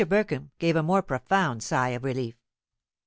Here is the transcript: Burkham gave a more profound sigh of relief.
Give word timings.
Burkham 0.09 0.49
gave 0.57 0.75
a 0.75 0.81
more 0.81 1.03
profound 1.03 1.61
sigh 1.61 1.89
of 1.89 2.03
relief. 2.03 2.35